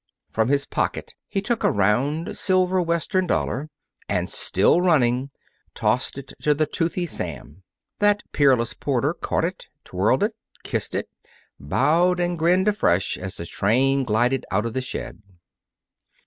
From 0.31 0.47
his 0.47 0.65
pocket 0.65 1.13
he 1.27 1.43
took 1.43 1.63
a 1.63 1.69
round, 1.69 2.35
silver 2.35 2.81
Western 2.81 3.27
dollar 3.27 3.69
and, 4.09 4.31
still 4.31 4.81
running, 4.81 5.29
tossed 5.75 6.17
it 6.17 6.33
to 6.41 6.55
the 6.55 6.65
toothy 6.65 7.05
Sam. 7.05 7.61
That 7.99 8.23
peerless 8.31 8.73
porter 8.73 9.13
caught 9.13 9.45
it, 9.45 9.67
twirled 9.83 10.23
it, 10.23 10.33
kissed 10.63 10.95
it, 10.95 11.07
bowed, 11.59 12.19
and 12.19 12.35
grinned 12.39 12.67
afresh 12.67 13.15
as 13.15 13.35
the 13.37 13.45
train 13.45 14.03
glided 14.03 14.43
out 14.51 14.65
of 14.65 14.73
the 14.73 14.81
shed. 14.81 15.21